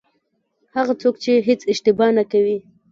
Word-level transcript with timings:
هغه 0.75 0.93
څوک 1.01 1.15
چې 1.23 1.31
هېڅ 1.47 1.61
اشتباه 1.71 2.09
نه 2.17 2.23
کوي. 2.31 2.57